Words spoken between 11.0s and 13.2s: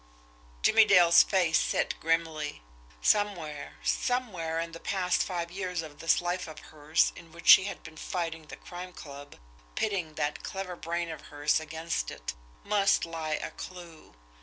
of hers against it, MUST